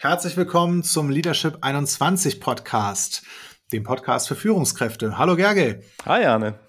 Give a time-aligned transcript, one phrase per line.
[0.00, 3.24] Herzlich willkommen zum Leadership 21 Podcast,
[3.72, 5.18] dem Podcast für Führungskräfte.
[5.18, 5.82] Hallo Gerge.
[6.04, 6.60] Hi Arne.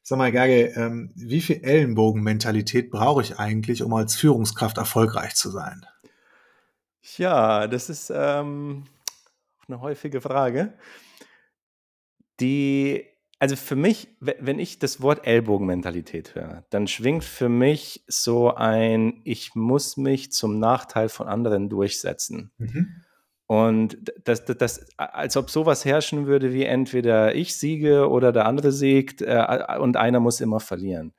[0.00, 5.50] Sag mal, Gerge, ähm, wie viel Ellenbogenmentalität brauche ich eigentlich, um als Führungskraft erfolgreich zu
[5.50, 5.84] sein?
[7.18, 8.84] Ja, das ist ähm,
[9.68, 10.72] eine häufige Frage.
[12.40, 13.04] Die,
[13.38, 19.20] also für mich, wenn ich das Wort Ellbogenmentalität höre, dann schwingt für mich so ein,
[19.24, 22.50] ich muss mich zum Nachteil von anderen durchsetzen.
[22.56, 23.02] Mhm.
[23.46, 28.46] Und das, das, das, als ob sowas herrschen würde, wie entweder ich siege oder der
[28.46, 31.14] andere siegt äh, und einer muss immer verlieren.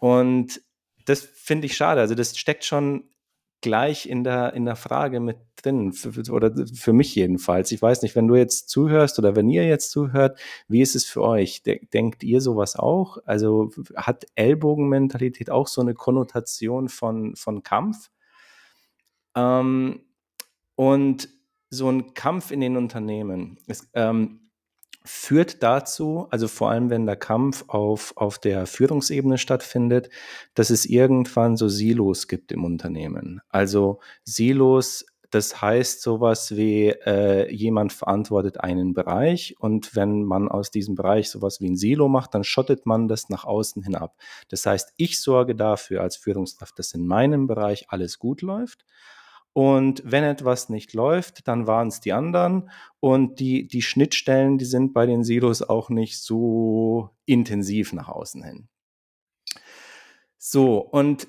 [0.00, 0.60] Und
[1.04, 2.00] das finde ich schade.
[2.00, 3.04] Also das steckt schon
[3.60, 7.72] gleich in der, in der Frage mit drin, für, oder für mich jedenfalls.
[7.72, 11.04] Ich weiß nicht, wenn du jetzt zuhörst oder wenn ihr jetzt zuhört, wie ist es
[11.04, 11.62] für euch?
[11.64, 13.18] Denkt ihr sowas auch?
[13.24, 18.10] Also hat Ellbogenmentalität auch so eine Konnotation von, von Kampf?
[19.34, 20.00] Ähm,
[20.76, 21.28] und
[21.70, 24.47] so ein Kampf in den Unternehmen ist, ähm,
[25.08, 30.10] führt dazu, also vor allem wenn der Kampf auf, auf der Führungsebene stattfindet,
[30.54, 33.40] dass es irgendwann so Silos gibt im Unternehmen.
[33.48, 40.70] Also Silos, das heißt sowas wie äh, jemand verantwortet einen Bereich und wenn man aus
[40.70, 44.14] diesem Bereich sowas wie ein Silo macht, dann schottet man das nach außen hin ab.
[44.50, 48.84] Das heißt, ich sorge dafür als Führungskraft, dass in meinem Bereich alles gut läuft
[49.58, 52.70] und wenn etwas nicht läuft, dann waren es die anderen.
[53.00, 58.44] Und die, die Schnittstellen, die sind bei den Silos auch nicht so intensiv nach außen
[58.44, 58.68] hin.
[60.36, 61.26] So, und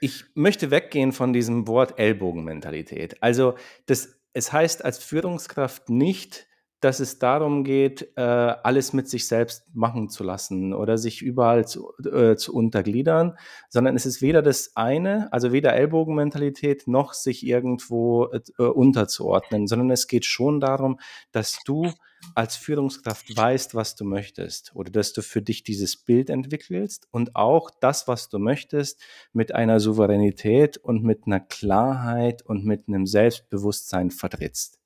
[0.00, 3.22] ich möchte weggehen von diesem Wort Ellbogenmentalität.
[3.22, 3.54] Also,
[3.86, 6.48] das, es heißt als Führungskraft nicht,
[6.84, 11.66] dass es darum geht, äh, alles mit sich selbst machen zu lassen oder sich überall
[11.66, 13.38] zu, äh, zu untergliedern,
[13.70, 19.90] sondern es ist weder das eine, also weder Ellbogenmentalität noch sich irgendwo äh, unterzuordnen, sondern
[19.92, 21.00] es geht schon darum,
[21.32, 21.90] dass du
[22.34, 27.34] als Führungskraft weißt, was du möchtest oder dass du für dich dieses Bild entwickelst und
[27.34, 29.00] auch das, was du möchtest,
[29.32, 34.83] mit einer Souveränität und mit einer Klarheit und mit einem Selbstbewusstsein vertrittst.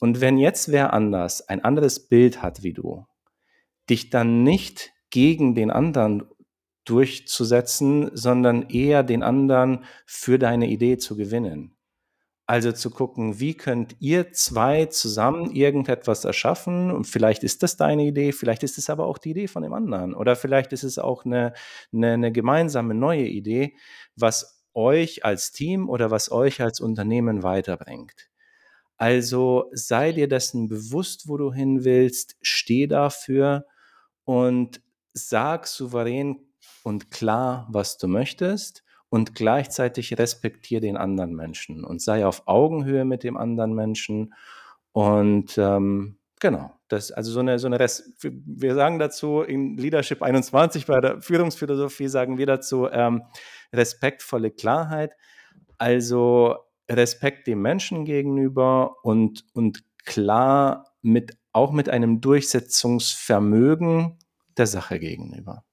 [0.00, 3.06] Und wenn jetzt wer anders ein anderes Bild hat wie du,
[3.88, 6.24] dich dann nicht gegen den anderen
[6.84, 11.76] durchzusetzen, sondern eher den anderen für deine Idee zu gewinnen.
[12.46, 16.90] Also zu gucken, wie könnt ihr zwei zusammen irgendetwas erschaffen?
[16.90, 19.72] Und vielleicht ist das deine Idee, vielleicht ist es aber auch die Idee von dem
[19.72, 20.14] anderen.
[20.14, 21.52] Oder vielleicht ist es auch eine,
[21.92, 23.76] eine, eine gemeinsame neue Idee,
[24.16, 28.29] was euch als Team oder was euch als Unternehmen weiterbringt.
[29.00, 33.64] Also sei dir dessen bewusst, wo du hin willst, steh dafür
[34.24, 34.82] und
[35.14, 36.40] sag souverän
[36.82, 43.06] und klar, was du möchtest und gleichzeitig respektiere den anderen Menschen und sei auf Augenhöhe
[43.06, 44.34] mit dem anderen Menschen
[44.92, 50.20] und ähm, genau, das also so eine so eine Res wir sagen dazu in Leadership
[50.20, 53.22] 21 bei der Führungsphilosophie sagen wir dazu ähm,
[53.72, 55.12] respektvolle Klarheit.
[55.78, 56.58] Also
[56.90, 64.18] Respekt dem Menschen gegenüber und, und klar mit, auch mit einem Durchsetzungsvermögen
[64.56, 65.64] der Sache gegenüber.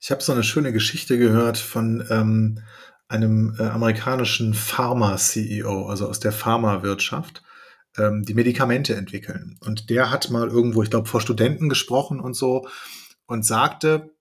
[0.00, 2.62] Ich habe so eine schöne Geschichte gehört von ähm,
[3.08, 7.42] einem äh, amerikanischen Pharma-CEO, also aus der Pharmawirtschaft,
[7.98, 9.58] ähm, die Medikamente entwickeln.
[9.60, 12.66] Und der hat mal irgendwo, ich glaube, vor Studenten gesprochen und so
[13.26, 14.14] und sagte,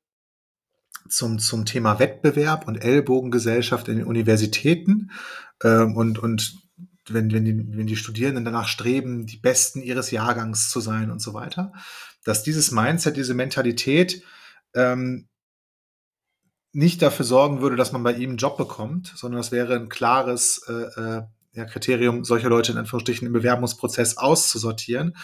[1.10, 5.12] zum, zum Thema Wettbewerb und Ellbogengesellschaft in den Universitäten.
[5.64, 6.56] Ähm, und, und
[7.08, 11.22] wenn, wenn, die, wenn die Studierenden danach streben, die Besten ihres Jahrgangs zu sein und
[11.22, 11.74] so weiter,
[12.24, 14.24] dass dieses Mindset, diese Mentalität
[14.74, 15.28] ähm,
[16.72, 19.90] nicht dafür sorgen würde, dass man bei ihm einen Job bekommt, sondern das wäre ein
[19.90, 25.16] klares äh, äh, Kriterium, solche Leute in Anführungsstrichen im Bewerbungsprozess auszusortieren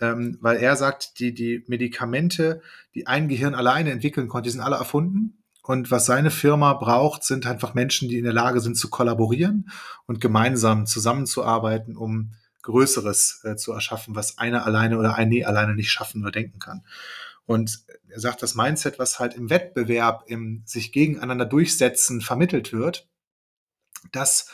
[0.00, 2.62] ähm, weil er sagt, die, die Medikamente,
[2.94, 5.38] die ein Gehirn alleine entwickeln konnte, die sind alle erfunden.
[5.62, 9.70] Und was seine Firma braucht, sind einfach Menschen, die in der Lage sind zu kollaborieren
[10.06, 12.32] und gemeinsam zusammenzuarbeiten, um
[12.62, 16.84] Größeres äh, zu erschaffen, was einer alleine oder eine alleine nicht schaffen oder denken kann.
[17.46, 23.08] Und er sagt, das Mindset, was halt im Wettbewerb, im sich gegeneinander durchsetzen vermittelt wird,
[24.12, 24.50] das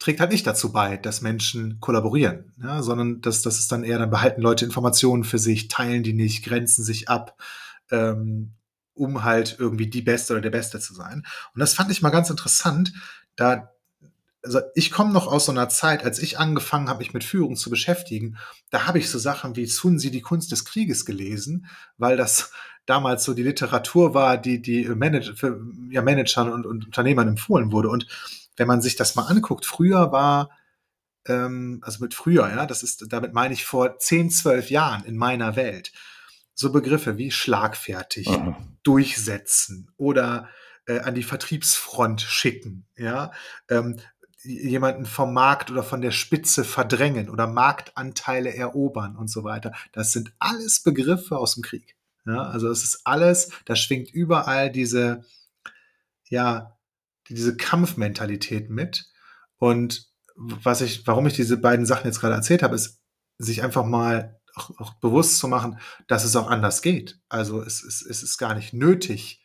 [0.00, 3.98] trägt halt nicht dazu bei, dass Menschen kollaborieren, ja, sondern dass das ist dann eher,
[3.98, 7.36] dann behalten Leute Informationen für sich, teilen die nicht, grenzen sich ab,
[7.90, 8.54] ähm,
[8.94, 11.24] um halt irgendwie die Beste oder der Beste zu sein.
[11.54, 12.92] Und das fand ich mal ganz interessant,
[13.36, 13.70] da
[14.42, 17.56] also ich komme noch aus so einer Zeit, als ich angefangen habe, mich mit Führung
[17.56, 18.38] zu beschäftigen,
[18.70, 21.66] da habe ich so Sachen wie Sun Tzu, die Kunst des Krieges gelesen,
[21.98, 22.50] weil das
[22.86, 25.60] damals so die Literatur war, die die Manager, für,
[25.90, 27.90] ja, Managern und, und Unternehmern empfohlen wurde.
[27.90, 28.06] Und
[28.60, 30.50] wenn man sich das mal anguckt, früher war,
[31.26, 35.16] ähm, also mit früher, ja, das ist, damit meine ich vor 10, 12 Jahren in
[35.16, 35.92] meiner Welt,
[36.52, 38.54] so Begriffe wie schlagfertig, mhm.
[38.82, 40.50] durchsetzen oder
[40.86, 43.32] äh, an die Vertriebsfront schicken, ja,
[43.70, 43.98] ähm,
[44.42, 49.72] jemanden vom Markt oder von der Spitze verdrängen oder Marktanteile erobern und so weiter.
[49.92, 51.96] Das sind alles Begriffe aus dem Krieg.
[52.26, 55.24] Ja, also es ist alles, da schwingt überall diese,
[56.28, 56.76] ja,
[57.34, 59.06] diese Kampfmentalität mit.
[59.56, 63.00] Und was ich, warum ich diese beiden Sachen jetzt gerade erzählt habe, ist,
[63.38, 67.18] sich einfach mal auch, auch bewusst zu machen, dass es auch anders geht.
[67.28, 69.44] Also es, es, es ist gar nicht nötig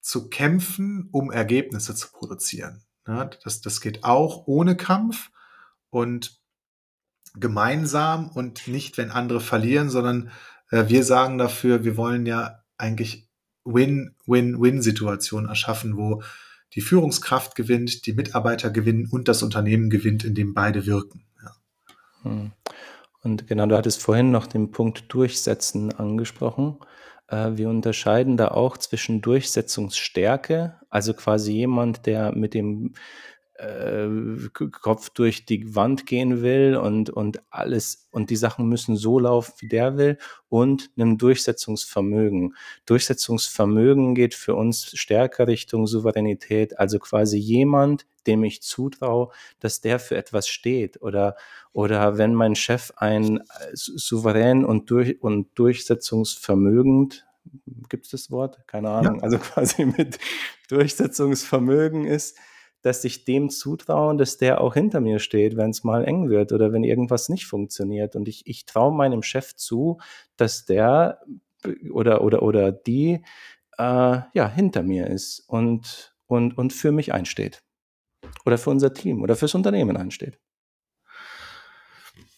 [0.00, 2.84] zu kämpfen, um Ergebnisse zu produzieren.
[3.06, 5.30] Ja, das, das geht auch ohne Kampf
[5.90, 6.40] und
[7.34, 10.30] gemeinsam und nicht, wenn andere verlieren, sondern
[10.70, 13.28] äh, wir sagen dafür, wir wollen ja eigentlich
[13.64, 16.22] Win-Win-Win-Situationen erschaffen, wo
[16.74, 21.24] die Führungskraft gewinnt, die Mitarbeiter gewinnen und das Unternehmen gewinnt, in dem beide wirken.
[21.42, 21.50] Ja.
[22.22, 22.52] Hm.
[23.22, 26.78] Und genau, du hattest vorhin noch den Punkt Durchsetzen angesprochen.
[27.28, 32.94] Äh, wir unterscheiden da auch zwischen Durchsetzungsstärke, also quasi jemand, der mit dem
[33.60, 34.08] äh,
[34.70, 39.52] Kopf durch die Wand gehen will und, und alles und die Sachen müssen so laufen,
[39.58, 40.18] wie der will
[40.48, 42.54] und einem Durchsetzungsvermögen.
[42.86, 49.28] Durchsetzungsvermögen geht für uns stärker Richtung Souveränität, also quasi jemand, dem ich zutraue,
[49.60, 51.36] dass der für etwas steht oder,
[51.72, 53.42] oder wenn mein Chef ein äh,
[53.74, 57.26] souverän und, durch, und durchsetzungsvermögend
[57.88, 58.58] gibt es das Wort?
[58.66, 59.16] Keine Ahnung.
[59.16, 59.22] Ja.
[59.22, 60.18] Also quasi mit
[60.68, 62.36] Durchsetzungsvermögen ist,
[62.82, 66.52] dass ich dem zutrauen, dass der auch hinter mir steht, wenn es mal eng wird
[66.52, 68.16] oder wenn irgendwas nicht funktioniert.
[68.16, 69.98] Und ich, ich traue meinem Chef zu,
[70.36, 71.20] dass der
[71.90, 73.22] oder, oder, oder die
[73.78, 77.62] äh, ja, hinter mir ist und, und, und für mich einsteht.
[78.44, 80.38] Oder für unser Team oder fürs Unternehmen einsteht.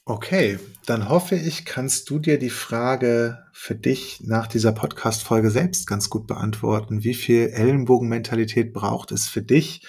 [0.05, 5.87] Okay, dann hoffe ich, kannst du dir die Frage für dich nach dieser Podcast-Folge selbst
[5.87, 7.05] ganz gut beantworten.
[7.05, 9.87] Wie viel Ellenbogenmentalität braucht es für dich,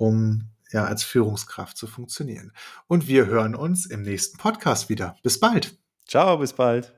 [0.00, 2.52] um ja als Führungskraft zu funktionieren.
[2.86, 5.16] Und wir hören uns im nächsten Podcast wieder.
[5.22, 5.78] Bis bald.
[6.06, 6.97] Ciao, bis bald.